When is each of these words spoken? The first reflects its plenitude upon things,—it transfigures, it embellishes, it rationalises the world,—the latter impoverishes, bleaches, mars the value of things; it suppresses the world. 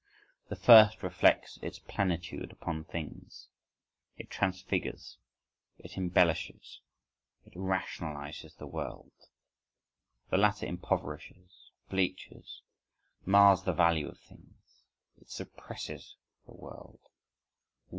The 0.49 0.55
first 0.55 1.03
reflects 1.03 1.59
its 1.61 1.77
plenitude 1.77 2.51
upon 2.51 2.85
things,—it 2.85 4.31
transfigures, 4.31 5.19
it 5.77 5.95
embellishes, 5.95 6.81
it 7.45 7.53
rationalises 7.53 8.57
the 8.57 8.65
world,—the 8.65 9.11
latter 10.37 10.65
impoverishes, 10.65 11.69
bleaches, 11.87 12.63
mars 13.27 13.61
the 13.61 13.73
value 13.73 14.07
of 14.09 14.17
things; 14.19 14.81
it 15.19 15.29
suppresses 15.29 16.17
the 16.47 16.53
world. 16.55 17.01